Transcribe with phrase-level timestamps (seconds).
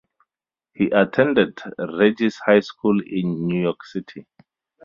[0.73, 4.25] He attended Regis High School in New York City.